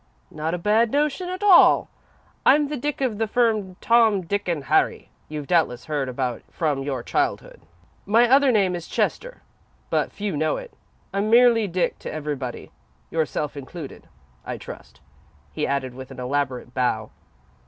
[0.31, 1.87] "Not a bad notion at all.
[2.43, 6.41] I'm the Dick of the firm of 'Tom, Dick, and Harry,' you've doubtless heard about
[6.49, 7.61] from your childhood.
[8.07, 9.43] My other name is Chester,
[9.91, 10.73] but few know it.
[11.13, 12.71] I'm merely 'Dick' to everybody,
[13.11, 14.09] yourself included,
[14.43, 15.01] I trust,"
[15.53, 17.11] he added with an elaborate bow.